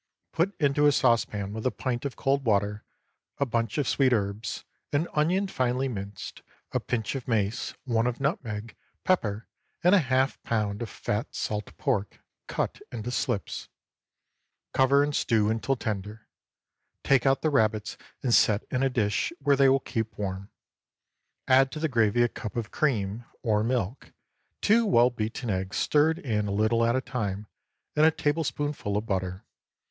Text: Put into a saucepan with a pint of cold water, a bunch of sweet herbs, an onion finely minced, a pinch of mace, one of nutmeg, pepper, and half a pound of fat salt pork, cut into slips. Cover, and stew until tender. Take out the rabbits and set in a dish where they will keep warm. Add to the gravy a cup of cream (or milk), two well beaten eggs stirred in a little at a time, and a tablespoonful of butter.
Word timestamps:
Put 0.31 0.59
into 0.59 0.87
a 0.87 0.91
saucepan 0.91 1.53
with 1.53 1.63
a 1.63 1.69
pint 1.69 2.05
of 2.05 2.15
cold 2.15 2.43
water, 2.43 2.83
a 3.37 3.45
bunch 3.45 3.77
of 3.77 3.87
sweet 3.87 4.13
herbs, 4.13 4.65
an 4.91 5.07
onion 5.13 5.47
finely 5.47 5.87
minced, 5.87 6.41
a 6.71 6.79
pinch 6.79 7.13
of 7.13 7.27
mace, 7.27 7.75
one 7.83 8.07
of 8.07 8.19
nutmeg, 8.19 8.75
pepper, 9.03 9.47
and 9.83 9.93
half 9.93 10.37
a 10.37 10.39
pound 10.39 10.81
of 10.81 10.89
fat 10.89 11.35
salt 11.35 11.77
pork, 11.77 12.19
cut 12.47 12.81
into 12.91 13.11
slips. 13.11 13.69
Cover, 14.73 15.03
and 15.03 15.15
stew 15.15 15.51
until 15.51 15.75
tender. 15.75 16.27
Take 17.03 17.27
out 17.27 17.43
the 17.43 17.51
rabbits 17.51 17.95
and 18.23 18.33
set 18.33 18.63
in 18.71 18.81
a 18.81 18.89
dish 18.89 19.31
where 19.37 19.55
they 19.55 19.69
will 19.69 19.79
keep 19.79 20.17
warm. 20.17 20.49
Add 21.47 21.71
to 21.73 21.79
the 21.79 21.87
gravy 21.87 22.23
a 22.23 22.27
cup 22.27 22.55
of 22.55 22.71
cream 22.71 23.25
(or 23.43 23.63
milk), 23.63 24.11
two 24.61 24.83
well 24.83 25.11
beaten 25.11 25.51
eggs 25.51 25.77
stirred 25.77 26.17
in 26.17 26.47
a 26.47 26.51
little 26.51 26.83
at 26.83 26.95
a 26.95 27.01
time, 27.01 27.45
and 27.95 28.03
a 28.07 28.09
tablespoonful 28.09 28.97
of 28.97 29.05
butter. 29.05 29.45